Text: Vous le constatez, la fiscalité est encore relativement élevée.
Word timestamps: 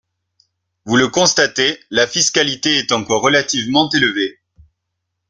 Vous 0.85 0.95
le 0.97 1.09
constatez, 1.09 1.79
la 1.91 2.07
fiscalité 2.07 2.79
est 2.79 2.91
encore 2.91 3.21
relativement 3.21 3.87
élevée. 3.91 4.39